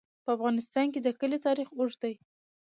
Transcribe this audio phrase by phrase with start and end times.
[0.23, 2.13] په افغانستان کې د کلي تاریخ اوږد دی.